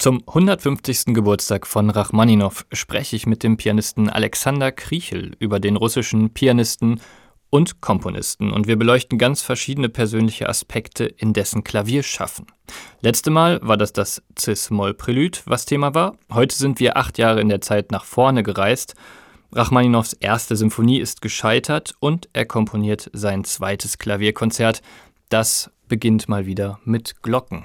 Zum 0.00 0.22
150. 0.28 1.06
Geburtstag 1.06 1.66
von 1.66 1.90
Rachmaninow 1.90 2.64
spreche 2.72 3.16
ich 3.16 3.26
mit 3.26 3.42
dem 3.42 3.56
Pianisten 3.56 4.08
Alexander 4.08 4.70
Kriechel 4.70 5.34
über 5.40 5.58
den 5.58 5.74
russischen 5.74 6.30
Pianisten 6.32 7.00
und 7.50 7.80
Komponisten 7.80 8.52
und 8.52 8.68
wir 8.68 8.76
beleuchten 8.76 9.18
ganz 9.18 9.42
verschiedene 9.42 9.88
persönliche 9.88 10.48
Aspekte 10.48 11.04
in 11.04 11.32
dessen 11.32 11.64
Klavierschaffen. 11.64 12.46
Letzte 13.00 13.30
Mal 13.30 13.58
war 13.60 13.76
das 13.76 13.92
das 13.92 14.22
Cis-Moll-Prälud, 14.38 15.42
was 15.46 15.66
Thema 15.66 15.96
war. 15.96 16.16
Heute 16.32 16.54
sind 16.54 16.78
wir 16.78 16.96
acht 16.96 17.18
Jahre 17.18 17.40
in 17.40 17.48
der 17.48 17.60
Zeit 17.60 17.90
nach 17.90 18.04
vorne 18.04 18.44
gereist. 18.44 18.94
Rachmaninows 19.50 20.12
erste 20.12 20.54
Symphonie 20.54 21.00
ist 21.00 21.22
gescheitert 21.22 21.96
und 21.98 22.28
er 22.34 22.46
komponiert 22.46 23.10
sein 23.14 23.42
zweites 23.42 23.98
Klavierkonzert. 23.98 24.80
Das 25.28 25.72
beginnt 25.88 26.28
mal 26.28 26.46
wieder 26.46 26.78
mit 26.84 27.20
Glocken. 27.20 27.64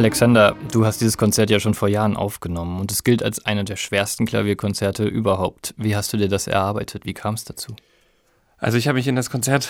Alexander, 0.00 0.56
du 0.72 0.86
hast 0.86 1.02
dieses 1.02 1.18
Konzert 1.18 1.50
ja 1.50 1.60
schon 1.60 1.74
vor 1.74 1.86
Jahren 1.86 2.16
aufgenommen 2.16 2.80
und 2.80 2.90
es 2.90 3.04
gilt 3.04 3.22
als 3.22 3.44
einer 3.44 3.64
der 3.64 3.76
schwersten 3.76 4.24
Klavierkonzerte 4.24 5.04
überhaupt. 5.04 5.74
Wie 5.76 5.94
hast 5.94 6.10
du 6.10 6.16
dir 6.16 6.30
das 6.30 6.46
erarbeitet? 6.46 7.04
Wie 7.04 7.12
kam 7.12 7.34
es 7.34 7.44
dazu? 7.44 7.76
Also 8.56 8.78
ich 8.78 8.88
habe 8.88 8.96
mich 8.96 9.06
in 9.08 9.14
das 9.14 9.28
Konzert 9.28 9.68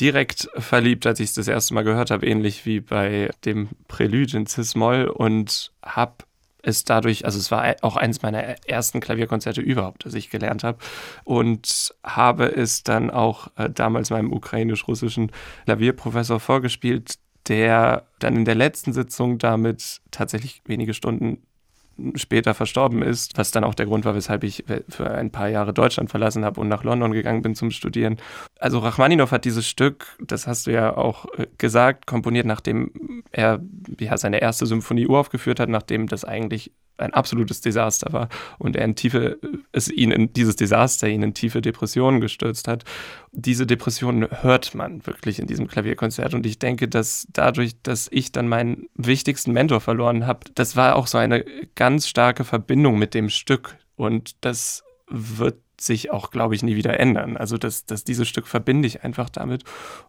direkt 0.00 0.48
verliebt, 0.56 1.06
als 1.06 1.20
ich 1.20 1.28
es 1.28 1.34
das 1.34 1.46
erste 1.46 1.74
Mal 1.74 1.82
gehört 1.82 2.10
habe, 2.10 2.26
ähnlich 2.26 2.64
wie 2.64 2.80
bei 2.80 3.28
dem 3.44 3.68
Prälude 3.86 4.38
in 4.38 4.46
Cis-Moll 4.46 5.08
und 5.08 5.72
habe 5.84 6.24
es 6.62 6.84
dadurch, 6.84 7.26
also 7.26 7.38
es 7.38 7.50
war 7.50 7.76
auch 7.82 7.96
eines 7.96 8.22
meiner 8.22 8.38
ersten 8.66 9.00
Klavierkonzerte 9.00 9.60
überhaupt, 9.60 10.06
das 10.06 10.14
ich 10.14 10.30
gelernt 10.30 10.64
habe 10.64 10.78
und 11.24 11.94
habe 12.02 12.46
es 12.46 12.82
dann 12.82 13.10
auch 13.10 13.48
äh, 13.56 13.68
damals 13.68 14.08
meinem 14.08 14.32
ukrainisch-russischen 14.32 15.32
Klavierprofessor 15.66 16.40
vorgespielt, 16.40 17.18
der 17.48 18.04
dann 18.18 18.36
in 18.36 18.44
der 18.44 18.54
letzten 18.54 18.92
Sitzung 18.92 19.38
damit 19.38 20.00
tatsächlich 20.10 20.62
wenige 20.66 20.94
Stunden 20.94 21.42
später 22.14 22.54
verstorben 22.54 23.02
ist, 23.02 23.38
was 23.38 23.50
dann 23.50 23.64
auch 23.64 23.74
der 23.74 23.86
Grund 23.86 24.04
war, 24.04 24.14
weshalb 24.14 24.44
ich 24.44 24.64
für 24.88 25.10
ein 25.10 25.30
paar 25.30 25.48
Jahre 25.48 25.72
Deutschland 25.72 26.10
verlassen 26.10 26.44
habe 26.44 26.60
und 26.60 26.68
nach 26.68 26.84
London 26.84 27.12
gegangen 27.12 27.42
bin 27.42 27.54
zum 27.54 27.70
Studieren. 27.70 28.18
Also 28.58 28.78
Rachmaninow 28.80 29.30
hat 29.30 29.44
dieses 29.44 29.66
Stück, 29.66 30.16
das 30.20 30.46
hast 30.46 30.66
du 30.66 30.72
ja 30.72 30.96
auch 30.96 31.26
äh, 31.38 31.46
gesagt, 31.58 32.06
komponiert, 32.06 32.46
nachdem 32.46 33.22
er 33.32 33.60
ja, 33.98 34.16
seine 34.18 34.40
erste 34.40 34.66
Symphonie 34.66 35.06
uraufgeführt 35.06 35.58
hat, 35.58 35.68
nachdem 35.68 36.06
das 36.06 36.24
eigentlich 36.24 36.72
ein 36.98 37.12
absolutes 37.12 37.60
Desaster 37.60 38.12
war 38.12 38.28
und 38.58 38.76
er 38.76 38.84
in 38.84 38.94
tiefe, 38.94 39.38
es 39.72 39.88
ihn 39.88 40.10
in 40.10 40.32
dieses 40.32 40.56
Desaster 40.56 41.08
ihn 41.08 41.22
in 41.22 41.34
tiefe 41.34 41.60
Depressionen 41.60 42.20
gestürzt 42.20 42.68
hat. 42.68 42.84
Diese 43.32 43.66
Depressionen 43.66 44.28
hört 44.42 44.74
man 44.74 45.06
wirklich 45.06 45.38
in 45.38 45.46
diesem 45.46 45.68
Klavierkonzert 45.68 46.34
und 46.34 46.46
ich 46.46 46.58
denke, 46.58 46.88
dass 46.88 47.26
dadurch, 47.32 47.80
dass 47.82 48.08
ich 48.10 48.32
dann 48.32 48.48
meinen 48.48 48.86
wichtigsten 48.94 49.52
Mentor 49.52 49.80
verloren 49.80 50.26
habe, 50.26 50.40
das 50.54 50.76
war 50.76 50.96
auch 50.96 51.06
so 51.06 51.18
eine 51.18 51.44
ganz 51.74 52.08
starke 52.08 52.44
Verbindung 52.44 52.98
mit 52.98 53.14
dem 53.14 53.28
Stück 53.28 53.76
und 53.96 54.36
das 54.44 54.84
wird 55.08 55.56
sich 55.78 56.10
auch, 56.10 56.30
glaube 56.30 56.54
ich, 56.54 56.62
nie 56.62 56.76
wieder 56.76 56.98
ändern. 56.98 57.36
Also 57.36 57.58
das, 57.58 57.84
das, 57.84 58.02
dieses 58.04 58.26
Stück 58.26 58.46
verbinde 58.46 58.86
ich 58.86 59.04
einfach 59.04 59.28
damit 59.28 59.64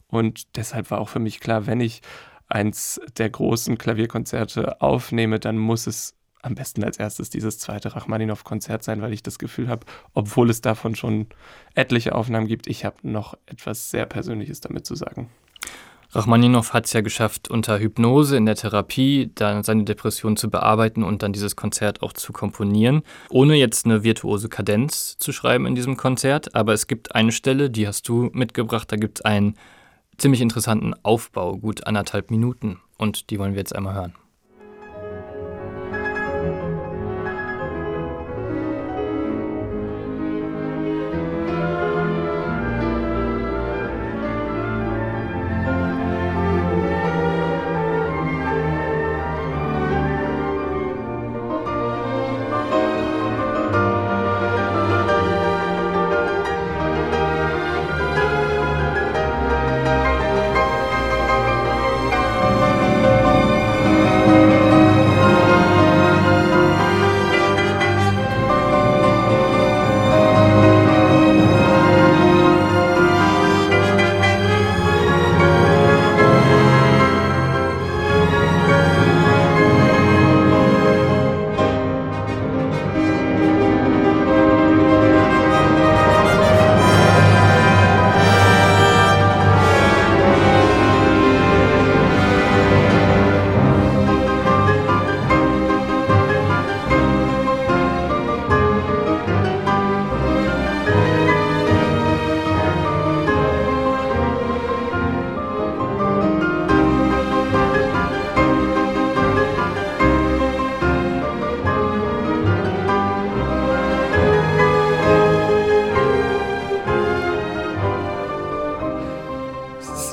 und 0.08 0.56
deshalb 0.56 0.92
war 0.92 1.00
auch 1.00 1.10
für 1.10 1.20
mich 1.20 1.40
klar, 1.40 1.68
wenn 1.68 1.82
ich 1.82 2.02
eins 2.48 3.02
der 3.18 3.30
großen 3.30 3.78
Klavierkonzerte 3.78 4.82
aufnehme, 4.82 5.40
dann 5.40 5.58
muss 5.58 5.88
es 5.88 6.16
am 6.48 6.56
besten 6.56 6.84
als 6.84 6.98
erstes 6.98 7.30
dieses 7.30 7.60
zweite 7.60 7.96
Rachmaninow-Konzert 7.96 8.84
sein, 8.84 9.02
weil 9.02 9.14
ich 9.14 9.22
das 9.22 9.38
Gefühl 9.38 9.68
habe, 9.68 9.86
obwohl 10.14 10.50
es 10.50 10.62
davon 10.62 10.96
schon 10.96 11.28
etliche 11.76 12.16
Aufnahmen 12.16 12.48
gibt, 12.48 12.68
ich 12.68 12.86
habe 12.86 12.96
noch 13.04 13.38
etwas 13.46 13.92
sehr 13.92 14.06
Persönliches 14.06 14.62
damit 14.62 14.86
zu 14.86 14.96
sagen. 14.96 15.30
Rachmaninow 16.12 16.74
hat 16.74 16.86
es 16.86 16.94
ja 16.94 17.02
geschafft, 17.02 17.50
unter 17.50 17.80
Hypnose 17.80 18.38
in 18.38 18.46
der 18.46 18.56
Therapie 18.56 19.30
dann 19.36 19.64
seine 19.64 19.84
Depression 19.84 20.38
zu 20.38 20.50
bearbeiten 20.50 21.04
und 21.04 21.22
dann 21.22 21.34
dieses 21.34 21.58
Konzert 21.58 22.02
auch 22.02 22.14
zu 22.14 22.32
komponieren, 22.32 23.04
ohne 23.30 23.56
jetzt 23.56 23.86
eine 23.86 24.04
virtuose 24.04 24.48
Kadenz 24.48 25.18
zu 25.18 25.34
schreiben 25.34 25.66
in 25.66 25.76
diesem 25.76 25.98
Konzert. 25.98 26.56
Aber 26.56 26.72
es 26.72 26.88
gibt 26.88 27.14
eine 27.14 27.34
Stelle, 27.34 27.70
die 27.70 27.88
hast 27.88 28.08
du 28.08 28.30
mitgebracht, 28.32 28.90
da 28.90 28.96
gibt 28.96 29.20
es 29.20 29.26
einen 29.26 29.56
ziemlich 30.18 30.40
interessanten 30.40 30.94
Aufbau, 31.04 31.58
gut 31.58 31.86
anderthalb 31.86 32.32
Minuten. 32.32 32.80
Und 32.98 33.30
die 33.30 33.38
wollen 33.38 33.52
wir 33.52 33.60
jetzt 33.60 33.76
einmal 33.76 33.96
hören. 33.96 34.14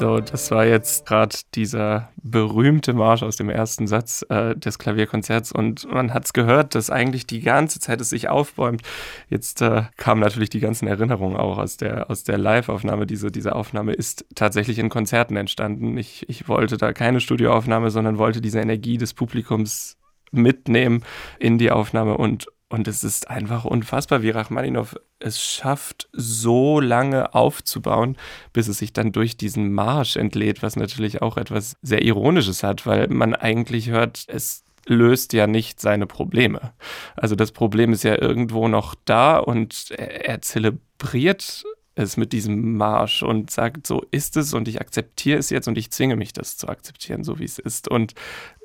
Das 0.05 0.51
war 0.51 0.67
jetzt 0.67 1.06
gerade 1.06 1.35
dieser 1.55 2.11
berühmte 2.23 2.93
Marsch 2.93 3.23
aus 3.23 3.37
dem 3.37 3.49
ersten 3.49 3.87
Satz 3.87 4.25
äh, 4.29 4.55
des 4.55 4.79
Klavierkonzerts 4.79 5.51
und 5.51 5.91
man 5.91 6.12
hat 6.12 6.27
es 6.27 6.33
gehört, 6.35 6.75
dass 6.75 6.91
eigentlich 6.91 7.27
die 7.27 7.41
ganze 7.41 7.81
Zeit 7.81 8.03
es 8.03 8.11
sich 8.11 8.29
aufbäumt. 8.29 8.83
Jetzt 9.31 9.62
äh, 9.62 9.85
kamen 9.97 10.21
natürlich 10.21 10.51
die 10.51 10.61
ganzen 10.61 10.87
Erinnerungen 10.89 11.37
auch 11.39 11.56
aus 11.56 11.79
der, 11.79 12.11
aus 12.11 12.23
der 12.23 12.37
Live-Aufnahme. 12.37 13.06
Diese, 13.06 13.31
diese 13.31 13.55
Aufnahme 13.55 13.95
ist 13.95 14.27
tatsächlich 14.35 14.79
in 14.79 14.91
Konzerten 14.91 15.37
entstanden. 15.37 15.97
Ich, 15.97 16.29
ich 16.29 16.49
wollte 16.49 16.77
da 16.77 16.93
keine 16.93 17.21
Studioaufnahme, 17.21 17.91
sondern 17.91 18.19
wollte 18.19 18.43
diese 18.43 18.61
Energie 18.61 18.99
des 18.99 19.15
Publikums 19.15 19.97
mitnehmen 20.33 21.03
in 21.39 21.57
die 21.57 21.71
Aufnahme 21.71 22.19
und 22.19 22.49
und 22.69 22.88
es 22.88 23.05
ist 23.05 23.31
einfach 23.31 23.64
unfassbar, 23.64 24.22
wie 24.22 24.31
Rachmaninow 24.31 24.96
es 25.19 25.40
schafft, 25.40 26.08
so 26.12 26.81
lange 26.81 27.34
aufzubauen, 27.34 28.16
bis 28.52 28.69
es 28.69 28.78
sich 28.78 28.93
dann 28.93 29.12
durch 29.12 29.37
diesen 29.37 29.72
Marsch 29.72 30.16
entlädt, 30.16 30.62
was 30.62 30.76
natürlich 30.76 31.22
auch 31.22 31.37
etwas 31.37 31.76
sehr 31.82 32.02
Ironisches 32.02 32.62
hat, 32.62 32.87
weil 32.87 33.08
man 33.08 33.34
eigentlich 33.34 33.90
hört, 33.90 34.25
es 34.28 34.64
löst 34.87 35.32
ja 35.32 35.46
nicht 35.46 35.81
seine 35.81 36.06
Probleme. 36.06 36.72
Also 37.16 37.37
das 37.37 37.52
Problem 37.52 37.93
ist 37.93 38.02
ja 38.02 38.20
irgendwo 38.20 38.69
noch 38.69 38.94
da 39.05 39.38
und 39.38 39.90
er, 39.90 40.28
er 40.28 40.43
zelebriert 40.43 41.64
es 41.94 42.16
mit 42.16 42.32
diesem 42.32 42.76
Marsch 42.76 43.22
und 43.22 43.50
sagt, 43.50 43.87
so 43.87 44.05
ist 44.11 44.37
es 44.37 44.52
und 44.52 44.69
ich 44.69 44.81
akzeptiere 44.81 45.38
es 45.38 45.50
jetzt 45.50 45.69
und 45.69 45.78
ich 45.78 45.90
zwinge 45.90 46.16
mich, 46.16 46.32
das 46.32 46.56
zu 46.56 46.69
akzeptieren, 46.69 47.25
so 47.25 47.38
wie 47.38 47.44
es 47.44 47.58
ist. 47.58 47.88
Und 47.88 48.14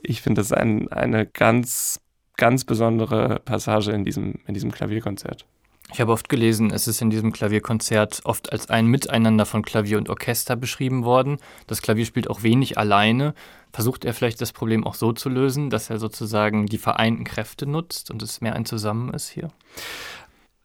ich 0.01 0.21
finde 0.21 0.41
das 0.41 0.51
ein, 0.51 0.87
eine 0.91 1.25
ganz, 1.25 2.01
ganz 2.39 2.63
besondere 2.63 3.39
Passage 3.45 3.91
in 3.91 4.03
diesem, 4.03 4.36
in 4.47 4.56
diesem 4.56 4.71
Klavierkonzert. 4.71 5.45
Ich 5.91 6.00
habe 6.00 6.12
oft 6.12 6.30
gelesen, 6.30 6.71
es 6.71 6.88
ist 6.88 7.01
in 7.01 7.09
diesem 7.09 7.31
Klavierkonzert 7.33 8.21
oft 8.24 8.51
als 8.51 8.69
ein 8.69 8.86
Miteinander 8.86 9.45
von 9.45 9.63
Klavier 9.63 9.97
und 9.97 10.09
Orchester 10.09 10.56
beschrieben 10.56 11.03
worden. 11.03 11.38
Das 11.68 11.81
Klavier 11.81 12.06
spielt 12.06 12.30
auch 12.30 12.44
wenig 12.44 12.77
alleine. 12.77 13.33
Versucht 13.74 14.06
er 14.06 14.13
vielleicht 14.13 14.39
das 14.39 14.51
Problem 14.51 14.86
auch 14.86 14.94
so 14.94 15.13
zu 15.13 15.30
lösen, 15.30 15.69
dass 15.69 15.89
er 15.89 16.00
sozusagen 16.00 16.68
die 16.68 16.77
vereinten 16.77 17.24
Kräfte 17.24 17.65
nutzt 17.65 18.12
und 18.12 18.21
es 18.21 18.39
mehr 18.39 18.56
ein 18.56 18.65
Zusammen 18.65 19.13
ist 19.13 19.30
hier? 19.30 19.50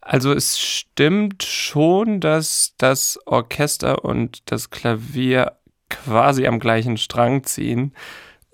Also 0.02 0.32
es 0.32 0.58
stimmt 0.58 1.42
schon, 1.42 2.20
dass 2.20 2.74
das 2.76 3.18
Orchester 3.24 4.04
und 4.04 4.42
das 4.50 4.68
Klavier 4.68 5.52
quasi 5.88 6.46
am 6.46 6.60
gleichen 6.60 6.98
Strang 6.98 7.44
ziehen. 7.44 7.94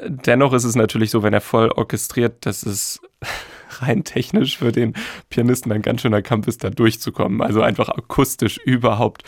Dennoch 0.02 0.52
ist 0.52 0.64
es 0.64 0.76
natürlich 0.76 1.10
so, 1.10 1.24
wenn 1.24 1.34
er 1.34 1.40
voll 1.40 1.70
orchestriert, 1.72 2.46
dass 2.46 2.62
es 2.64 3.00
rein 3.82 4.04
technisch 4.04 4.58
für 4.58 4.72
den 4.72 4.94
Pianisten 5.28 5.72
ein 5.72 5.82
ganz 5.82 6.02
schöner 6.02 6.22
Kampf 6.22 6.48
ist, 6.48 6.64
da 6.64 6.70
durchzukommen. 6.70 7.40
Also 7.40 7.62
einfach 7.62 7.88
akustisch 7.88 8.58
überhaupt 8.58 9.22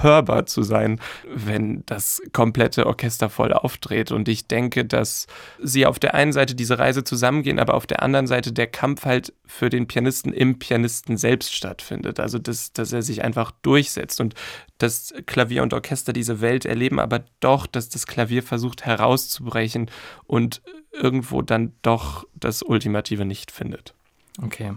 hörbar 0.00 0.46
zu 0.46 0.62
sein, 0.62 1.00
wenn 1.28 1.82
das 1.86 2.22
komplette 2.32 2.86
Orchester 2.86 3.28
voll 3.30 3.52
aufdreht. 3.52 4.12
Und 4.12 4.28
ich 4.28 4.46
denke, 4.46 4.84
dass 4.84 5.26
sie 5.62 5.86
auf 5.86 5.98
der 5.98 6.14
einen 6.14 6.32
Seite 6.32 6.54
diese 6.54 6.78
Reise 6.78 7.04
zusammengehen, 7.04 7.58
aber 7.58 7.74
auf 7.74 7.86
der 7.86 8.02
anderen 8.02 8.26
Seite 8.26 8.52
der 8.52 8.66
Kampf 8.66 9.04
halt 9.04 9.32
für 9.46 9.70
den 9.70 9.86
Pianisten 9.86 10.32
im 10.32 10.58
Pianisten 10.58 11.16
selbst 11.16 11.54
stattfindet. 11.54 12.20
Also 12.20 12.38
dass, 12.38 12.72
dass 12.72 12.92
er 12.92 13.02
sich 13.02 13.24
einfach 13.24 13.52
durchsetzt 13.62 14.20
und 14.20 14.34
dass 14.78 15.12
Klavier 15.26 15.62
und 15.62 15.74
Orchester 15.74 16.12
diese 16.12 16.40
Welt 16.40 16.64
erleben, 16.64 17.00
aber 17.00 17.24
doch, 17.40 17.66
dass 17.66 17.88
das 17.88 18.06
Klavier 18.06 18.42
versucht 18.42 18.86
herauszubrechen 18.86 19.90
und 20.24 20.62
irgendwo 20.92 21.42
dann 21.42 21.72
doch 21.82 22.26
das 22.34 22.62
Ultimative 22.62 23.24
nicht 23.24 23.50
findet. 23.50 23.94
Okay. 24.42 24.72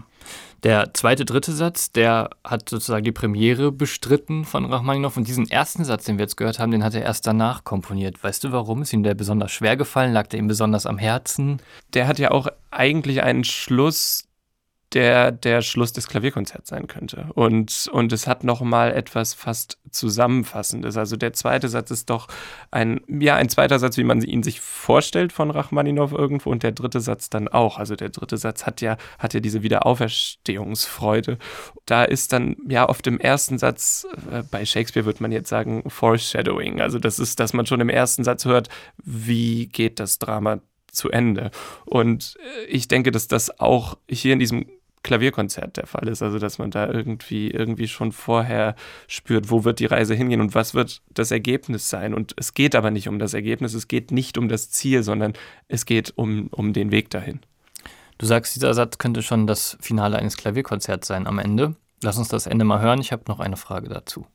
Der 0.62 0.94
zweite, 0.94 1.24
dritte 1.24 1.52
Satz, 1.52 1.90
der 1.90 2.30
hat 2.44 2.68
sozusagen 2.68 3.04
die 3.04 3.12
Premiere 3.12 3.72
bestritten 3.72 4.44
von 4.44 4.64
Rachmaninow. 4.64 5.16
Und 5.16 5.26
diesen 5.26 5.50
ersten 5.50 5.84
Satz, 5.84 6.04
den 6.04 6.18
wir 6.18 6.24
jetzt 6.24 6.36
gehört 6.36 6.60
haben, 6.60 6.70
den 6.70 6.84
hat 6.84 6.94
er 6.94 7.02
erst 7.02 7.26
danach 7.26 7.64
komponiert. 7.64 8.22
Weißt 8.22 8.44
du 8.44 8.52
warum? 8.52 8.82
Ist 8.82 8.92
ihm 8.92 9.02
der 9.02 9.14
besonders 9.14 9.50
schwer 9.50 9.76
gefallen? 9.76 10.12
Lag 10.12 10.28
der 10.28 10.38
ihm 10.38 10.46
besonders 10.46 10.86
am 10.86 10.98
Herzen? 10.98 11.60
Der 11.94 12.06
hat 12.06 12.20
ja 12.20 12.30
auch 12.30 12.46
eigentlich 12.70 13.22
einen 13.22 13.42
Schluss, 13.42 14.24
der 14.94 15.32
der 15.32 15.62
Schluss 15.62 15.92
des 15.92 16.08
Klavierkonzerts 16.08 16.68
sein 16.68 16.86
könnte. 16.86 17.28
Und, 17.34 17.88
und 17.92 18.12
es 18.12 18.26
hat 18.26 18.44
nochmal 18.44 18.92
etwas 18.92 19.34
fast 19.34 19.78
Zusammenfassendes. 19.90 20.96
Also 20.96 21.16
der 21.16 21.32
zweite 21.32 21.68
Satz 21.68 21.90
ist 21.90 22.10
doch 22.10 22.28
ein, 22.70 23.00
ja, 23.08 23.36
ein 23.36 23.48
zweiter 23.48 23.78
Satz, 23.78 23.96
wie 23.96 24.04
man 24.04 24.22
ihn 24.22 24.42
sich 24.42 24.60
vorstellt 24.60 25.32
von 25.32 25.50
Rachmaninow 25.50 26.12
irgendwo 26.12 26.50
und 26.50 26.62
der 26.62 26.72
dritte 26.72 27.00
Satz 27.00 27.30
dann 27.30 27.48
auch. 27.48 27.78
Also 27.78 27.94
der 27.94 28.08
dritte 28.08 28.36
Satz 28.36 28.66
hat 28.66 28.80
ja, 28.80 28.96
hat 29.18 29.34
ja 29.34 29.40
diese 29.40 29.62
Wiederauferstehungsfreude. 29.62 31.38
Da 31.86 32.04
ist 32.04 32.32
dann 32.32 32.56
ja 32.68 32.88
oft 32.88 33.06
im 33.06 33.18
ersten 33.18 33.58
Satz, 33.58 34.06
äh, 34.30 34.42
bei 34.50 34.64
Shakespeare 34.64 35.06
würde 35.06 35.22
man 35.22 35.32
jetzt 35.32 35.48
sagen, 35.48 35.84
Foreshadowing. 35.88 36.80
Also 36.80 36.98
das 36.98 37.18
ist, 37.18 37.40
dass 37.40 37.52
man 37.52 37.66
schon 37.66 37.80
im 37.80 37.88
ersten 37.90 38.24
Satz 38.24 38.44
hört, 38.44 38.68
wie 39.04 39.66
geht 39.66 40.00
das 40.00 40.18
Drama 40.18 40.60
zu 40.90 41.10
Ende. 41.10 41.50
Und 41.84 42.36
äh, 42.38 42.64
ich 42.66 42.88
denke, 42.88 43.10
dass 43.10 43.28
das 43.28 43.58
auch 43.60 43.98
hier 44.08 44.32
in 44.32 44.38
diesem 44.38 44.66
Klavierkonzert 45.02 45.76
der 45.76 45.86
Fall 45.86 46.08
ist. 46.08 46.22
Also, 46.22 46.38
dass 46.38 46.58
man 46.58 46.70
da 46.70 46.88
irgendwie, 46.88 47.50
irgendwie 47.50 47.88
schon 47.88 48.12
vorher 48.12 48.74
spürt, 49.06 49.50
wo 49.50 49.64
wird 49.64 49.80
die 49.80 49.86
Reise 49.86 50.14
hingehen 50.14 50.40
und 50.40 50.54
was 50.54 50.74
wird 50.74 51.02
das 51.12 51.30
Ergebnis 51.30 51.88
sein. 51.88 52.14
Und 52.14 52.34
es 52.36 52.54
geht 52.54 52.74
aber 52.74 52.90
nicht 52.90 53.08
um 53.08 53.18
das 53.18 53.34
Ergebnis, 53.34 53.74
es 53.74 53.88
geht 53.88 54.10
nicht 54.10 54.38
um 54.38 54.48
das 54.48 54.70
Ziel, 54.70 55.02
sondern 55.02 55.32
es 55.68 55.86
geht 55.86 56.12
um, 56.16 56.48
um 56.48 56.72
den 56.72 56.90
Weg 56.90 57.10
dahin. 57.10 57.40
Du 58.18 58.26
sagst, 58.26 58.54
dieser 58.54 58.74
Satz 58.74 58.98
könnte 58.98 59.22
schon 59.22 59.46
das 59.46 59.76
Finale 59.80 60.18
eines 60.18 60.36
Klavierkonzerts 60.36 61.08
sein 61.08 61.26
am 61.26 61.38
Ende. 61.38 61.74
Lass 62.02 62.18
uns 62.18 62.28
das 62.28 62.46
Ende 62.46 62.64
mal 62.64 62.80
hören. 62.80 63.00
Ich 63.00 63.12
habe 63.12 63.24
noch 63.28 63.40
eine 63.40 63.56
Frage 63.56 63.88
dazu. 63.88 64.26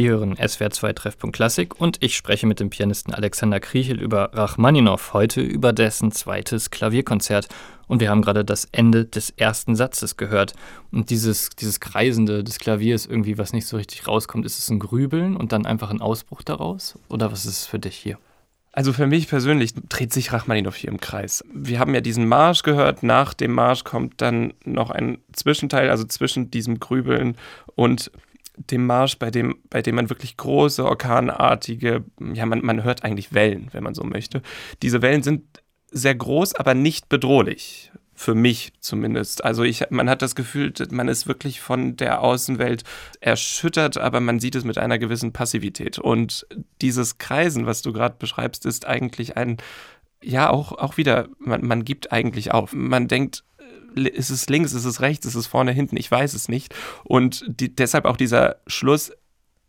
Sie 0.00 0.08
hören 0.08 0.34
SWR 0.36 0.70
2 0.70 0.94
Treffpunkt 0.94 1.36
Klassik 1.36 1.78
und 1.78 2.02
ich 2.02 2.16
spreche 2.16 2.46
mit 2.46 2.58
dem 2.58 2.70
Pianisten 2.70 3.12
Alexander 3.12 3.60
Kriechel 3.60 4.00
über 4.00 4.30
Rachmaninow, 4.32 5.12
heute 5.12 5.42
über 5.42 5.74
dessen 5.74 6.10
zweites 6.10 6.70
Klavierkonzert. 6.70 7.48
Und 7.86 8.00
wir 8.00 8.08
haben 8.08 8.22
gerade 8.22 8.42
das 8.42 8.66
Ende 8.72 9.04
des 9.04 9.28
ersten 9.28 9.76
Satzes 9.76 10.16
gehört. 10.16 10.54
Und 10.90 11.10
dieses, 11.10 11.50
dieses 11.50 11.80
Kreisende 11.80 12.42
des 12.42 12.58
Klaviers, 12.58 13.04
irgendwie, 13.04 13.36
was 13.36 13.52
nicht 13.52 13.66
so 13.66 13.76
richtig 13.76 14.08
rauskommt, 14.08 14.46
ist 14.46 14.58
es 14.58 14.70
ein 14.70 14.78
Grübeln 14.78 15.36
und 15.36 15.52
dann 15.52 15.66
einfach 15.66 15.90
ein 15.90 16.00
Ausbruch 16.00 16.40
daraus? 16.40 16.98
Oder 17.10 17.30
was 17.30 17.44
ist 17.44 17.58
es 17.58 17.66
für 17.66 17.78
dich 17.78 17.96
hier? 17.96 18.16
Also 18.72 18.94
für 18.94 19.06
mich 19.06 19.28
persönlich 19.28 19.74
dreht 19.90 20.14
sich 20.14 20.32
Rachmaninow 20.32 20.74
hier 20.74 20.88
im 20.88 21.00
Kreis. 21.00 21.44
Wir 21.52 21.78
haben 21.78 21.92
ja 21.92 22.00
diesen 22.00 22.26
Marsch 22.26 22.62
gehört. 22.62 23.02
Nach 23.02 23.34
dem 23.34 23.52
Marsch 23.52 23.84
kommt 23.84 24.22
dann 24.22 24.54
noch 24.64 24.90
ein 24.90 25.18
Zwischenteil, 25.34 25.90
also 25.90 26.04
zwischen 26.04 26.50
diesem 26.50 26.80
Grübeln 26.80 27.36
und 27.74 28.10
dem 28.70 28.86
Marsch, 28.86 29.18
bei 29.18 29.30
dem, 29.30 29.56
bei 29.70 29.82
dem 29.82 29.94
man 29.94 30.10
wirklich 30.10 30.36
große, 30.36 30.84
orkanartige, 30.84 32.04
ja, 32.34 32.46
man, 32.46 32.64
man 32.64 32.82
hört 32.82 33.04
eigentlich 33.04 33.32
Wellen, 33.32 33.68
wenn 33.72 33.82
man 33.82 33.94
so 33.94 34.04
möchte. 34.04 34.42
Diese 34.82 35.02
Wellen 35.02 35.22
sind 35.22 35.44
sehr 35.90 36.14
groß, 36.14 36.54
aber 36.54 36.74
nicht 36.74 37.08
bedrohlich. 37.08 37.92
Für 38.14 38.34
mich 38.34 38.74
zumindest. 38.80 39.44
Also 39.46 39.62
ich, 39.62 39.86
man 39.88 40.10
hat 40.10 40.20
das 40.20 40.34
Gefühl, 40.34 40.74
man 40.90 41.08
ist 41.08 41.26
wirklich 41.26 41.62
von 41.62 41.96
der 41.96 42.20
Außenwelt 42.20 42.84
erschüttert, 43.20 43.96
aber 43.96 44.20
man 44.20 44.40
sieht 44.40 44.54
es 44.56 44.64
mit 44.64 44.76
einer 44.76 44.98
gewissen 44.98 45.32
Passivität. 45.32 45.98
Und 45.98 46.46
dieses 46.82 47.16
Kreisen, 47.16 47.64
was 47.64 47.80
du 47.80 47.94
gerade 47.94 48.16
beschreibst, 48.18 48.66
ist 48.66 48.86
eigentlich 48.86 49.38
ein, 49.38 49.56
ja, 50.22 50.50
auch, 50.50 50.72
auch 50.72 50.98
wieder, 50.98 51.28
man, 51.38 51.64
man 51.64 51.82
gibt 51.82 52.12
eigentlich 52.12 52.52
auf. 52.52 52.74
Man 52.74 53.08
denkt, 53.08 53.42
ist 53.94 54.30
es 54.30 54.48
links, 54.48 54.72
ist 54.72 54.84
es 54.84 55.00
rechts, 55.00 55.26
ist 55.26 55.34
es 55.34 55.46
vorne, 55.46 55.72
hinten, 55.72 55.96
ich 55.96 56.10
weiß 56.10 56.34
es 56.34 56.48
nicht. 56.48 56.74
Und 57.04 57.44
die, 57.46 57.74
deshalb 57.74 58.04
auch 58.04 58.16
dieser 58.16 58.56
Schluss, 58.66 59.12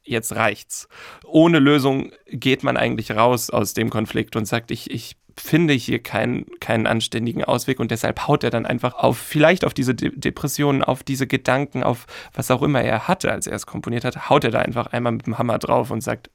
jetzt 0.04 0.36
reicht's. 0.36 0.88
Ohne 1.26 1.60
Lösung 1.60 2.12
geht 2.28 2.64
man 2.64 2.78
eigentlich 2.78 3.12
raus 3.12 3.50
aus 3.50 3.74
dem 3.74 3.90
Konflikt 3.90 4.36
und 4.36 4.46
sagt, 4.46 4.72
ich, 4.72 4.90
ich 4.90 5.16
finde 5.38 5.74
hier 5.74 6.02
keinen, 6.02 6.46
keinen 6.60 6.88
anständigen 6.88 7.44
Ausweg 7.44 7.80
und 7.80 7.92
deshalb 7.92 8.28
haut 8.28 8.44
er 8.44 8.50
dann 8.50 8.66
einfach 8.66 8.94
auf, 8.96 9.18
vielleicht 9.18 9.66
auf 9.66 9.74
diese 9.74 9.96
De 9.96 10.12
Depressionen, 10.14 10.84
auf 10.84 11.04
diese 11.04 11.28
Gedanken, 11.28 11.84
auf 11.84 12.06
was 12.34 12.52
auch 12.52 12.62
immer 12.62 12.82
er 12.82 13.08
hatte, 13.08 13.32
als 13.32 13.48
er 13.48 13.56
es 13.56 13.66
komponiert 13.66 14.04
hat, 14.04 14.30
haut 14.30 14.44
er 14.44 14.52
da 14.52 14.60
einfach 14.60 14.88
einmal 14.88 15.14
mit 15.14 15.26
dem 15.26 15.38
Hammer 15.38 15.58
drauf 15.60 15.92
und 15.92 16.02
sagt, 16.02 16.30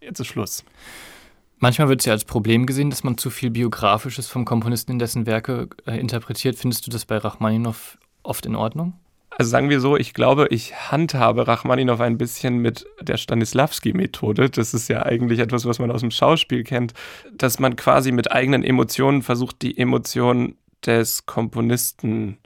jetzt 0.00 0.20
ist 0.20 0.26
Schluss. 0.26 0.64
Manchmal 1.58 1.88
wird 1.88 2.00
es 2.00 2.06
ja 2.06 2.12
als 2.12 2.24
Problem 2.24 2.66
gesehen, 2.66 2.90
dass 2.90 3.04
man 3.04 3.16
zu 3.16 3.30
viel 3.30 3.50
Biografisches 3.50 4.28
vom 4.28 4.44
Komponisten 4.44 4.92
in 4.92 4.98
dessen 4.98 5.26
Werke 5.26 5.68
äh, 5.86 5.98
interpretiert. 5.98 6.56
Findest 6.56 6.86
du 6.86 6.90
das 6.90 7.04
bei 7.04 7.16
Rachmaninow 7.16 7.98
oft 8.22 8.44
in 8.46 8.56
Ordnung? 8.56 8.94
Also 9.36 9.50
sagen 9.50 9.68
wir 9.68 9.80
so, 9.80 9.96
ich 9.96 10.14
glaube, 10.14 10.46
ich 10.50 10.74
handhabe 10.92 11.48
Rachmaninow 11.48 12.00
ein 12.00 12.18
bisschen 12.18 12.58
mit 12.58 12.86
der 13.00 13.16
Stanislavski-Methode. 13.16 14.48
Das 14.48 14.74
ist 14.74 14.88
ja 14.88 15.04
eigentlich 15.04 15.40
etwas, 15.40 15.64
was 15.64 15.80
man 15.80 15.90
aus 15.90 16.02
dem 16.02 16.12
Schauspiel 16.12 16.62
kennt, 16.62 16.94
dass 17.32 17.58
man 17.58 17.74
quasi 17.74 18.12
mit 18.12 18.30
eigenen 18.30 18.62
Emotionen 18.62 19.22
versucht, 19.22 19.62
die 19.62 19.76
Emotionen 19.76 20.56
des 20.86 21.26
Komponisten 21.26 22.38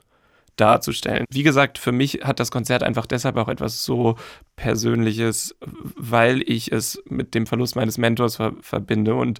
darzustellen. 0.59 1.25
Wie 1.29 1.43
gesagt, 1.43 1.77
für 1.77 1.91
mich 1.91 2.21
hat 2.23 2.39
das 2.39 2.51
Konzert 2.51 2.83
einfach 2.83 3.05
deshalb 3.05 3.37
auch 3.37 3.47
etwas 3.47 3.83
so 3.83 4.15
Persönliches, 4.55 5.55
weil 5.61 6.41
ich 6.41 6.71
es 6.71 7.01
mit 7.05 7.33
dem 7.33 7.45
Verlust 7.45 7.75
meines 7.75 7.97
Mentors 7.97 8.35
ver 8.35 8.53
verbinde. 8.61 9.15
Und 9.15 9.39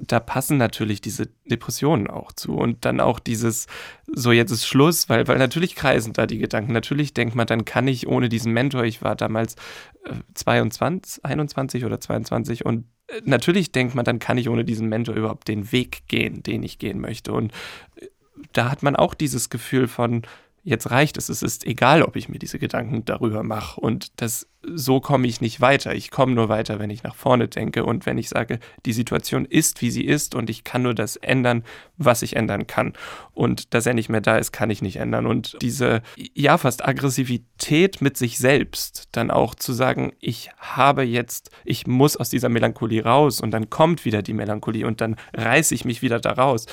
da 0.00 0.20
passen 0.20 0.56
natürlich 0.56 1.00
diese 1.00 1.28
Depressionen 1.44 2.08
auch 2.08 2.32
zu. 2.32 2.54
Und 2.54 2.84
dann 2.84 3.00
auch 3.00 3.18
dieses, 3.18 3.66
so 4.06 4.32
jetzt 4.32 4.50
ist 4.50 4.66
Schluss, 4.66 5.08
weil, 5.08 5.26
weil 5.28 5.38
natürlich 5.38 5.74
kreisen 5.74 6.12
da 6.12 6.26
die 6.26 6.38
Gedanken. 6.38 6.72
Natürlich 6.72 7.14
denkt 7.14 7.34
man, 7.34 7.46
dann 7.46 7.64
kann 7.64 7.88
ich 7.88 8.06
ohne 8.06 8.28
diesen 8.28 8.52
Mentor, 8.52 8.84
ich 8.84 9.02
war 9.02 9.16
damals 9.16 9.56
äh, 10.04 10.14
22, 10.34 11.24
21 11.24 11.84
oder 11.84 12.00
22 12.00 12.64
und 12.64 12.86
äh, 13.08 13.20
natürlich 13.24 13.72
denkt 13.72 13.94
man, 13.94 14.04
dann 14.04 14.18
kann 14.18 14.38
ich 14.38 14.48
ohne 14.48 14.64
diesen 14.64 14.88
Mentor 14.88 15.14
überhaupt 15.14 15.48
den 15.48 15.72
Weg 15.72 16.06
gehen, 16.08 16.42
den 16.42 16.62
ich 16.62 16.78
gehen 16.78 17.00
möchte. 17.00 17.32
Und 17.32 17.52
äh, 17.96 18.06
da 18.52 18.70
hat 18.70 18.82
man 18.82 18.96
auch 18.96 19.14
dieses 19.14 19.50
Gefühl 19.50 19.88
von, 19.88 20.22
jetzt 20.64 20.90
reicht 20.90 21.18
es, 21.18 21.28
es 21.28 21.42
ist 21.42 21.66
egal, 21.66 22.02
ob 22.02 22.16
ich 22.16 22.30
mir 22.30 22.38
diese 22.38 22.58
Gedanken 22.58 23.04
darüber 23.04 23.42
mache. 23.42 23.78
Und 23.78 24.20
das, 24.20 24.48
so 24.62 24.98
komme 24.98 25.26
ich 25.26 25.42
nicht 25.42 25.60
weiter. 25.60 25.94
Ich 25.94 26.10
komme 26.10 26.32
nur 26.32 26.48
weiter, 26.48 26.78
wenn 26.78 26.88
ich 26.88 27.02
nach 27.02 27.14
vorne 27.14 27.48
denke 27.48 27.84
und 27.84 28.06
wenn 28.06 28.16
ich 28.16 28.30
sage, 28.30 28.58
die 28.86 28.94
Situation 28.94 29.44
ist, 29.44 29.82
wie 29.82 29.90
sie 29.90 30.04
ist 30.04 30.34
und 30.34 30.48
ich 30.48 30.64
kann 30.64 30.82
nur 30.82 30.94
das 30.94 31.16
ändern, 31.16 31.64
was 31.98 32.22
ich 32.22 32.34
ändern 32.34 32.66
kann. 32.66 32.94
Und 33.32 33.74
dass 33.74 33.84
er 33.84 33.92
nicht 33.92 34.08
mehr 34.08 34.22
da 34.22 34.38
ist, 34.38 34.52
kann 34.52 34.70
ich 34.70 34.80
nicht 34.80 34.96
ändern. 34.96 35.26
Und 35.26 35.58
diese, 35.60 36.00
ja, 36.16 36.56
fast 36.56 36.84
Aggressivität 36.84 38.00
mit 38.00 38.16
sich 38.16 38.38
selbst, 38.38 39.08
dann 39.12 39.30
auch 39.30 39.54
zu 39.54 39.74
sagen, 39.74 40.12
ich 40.18 40.50
habe 40.56 41.02
jetzt, 41.02 41.50
ich 41.66 41.86
muss 41.86 42.16
aus 42.16 42.30
dieser 42.30 42.48
Melancholie 42.48 43.04
raus 43.04 43.42
und 43.42 43.50
dann 43.50 43.68
kommt 43.68 44.06
wieder 44.06 44.22
die 44.22 44.32
Melancholie 44.32 44.86
und 44.86 45.02
dann 45.02 45.16
reiße 45.34 45.74
ich 45.74 45.84
mich 45.84 46.00
wieder 46.00 46.20
da 46.20 46.32
raus. 46.32 46.64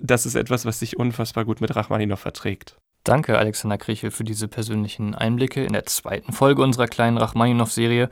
Das 0.00 0.24
ist 0.24 0.36
etwas, 0.36 0.64
was 0.64 0.78
sich 0.78 0.96
unfassbar 0.96 1.44
gut 1.44 1.60
mit 1.60 1.76
Rachmaninoff 1.76 2.20
verträgt. 2.20 2.76
Danke, 3.06 3.38
Alexander 3.38 3.78
Kriechel, 3.78 4.10
für 4.10 4.24
diese 4.24 4.48
persönlichen 4.48 5.14
Einblicke 5.14 5.64
in 5.64 5.74
der 5.74 5.86
zweiten 5.86 6.32
Folge 6.32 6.60
unserer 6.60 6.88
kleinen 6.88 7.18
Rachmaninoff-Serie. 7.18 8.10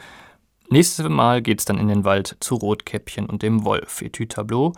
Nächstes 0.70 1.08
Mal 1.08 1.42
geht's 1.42 1.64
dann 1.64 1.78
in 1.78 1.88
den 1.88 2.04
Wald 2.04 2.36
zu 2.38 2.54
Rotkäppchen 2.54 3.26
und 3.26 3.42
dem 3.42 3.64
Wolf, 3.64 4.02
Etü 4.02 4.28
Tableau. 4.28 4.72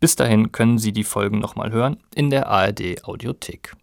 Bis 0.00 0.16
dahin 0.16 0.52
können 0.52 0.78
Sie 0.78 0.92
die 0.92 1.04
Folgen 1.04 1.38
nochmal 1.38 1.70
hören 1.70 1.98
in 2.14 2.30
der 2.30 2.48
ARD 2.48 3.04
Audiothek. 3.04 3.76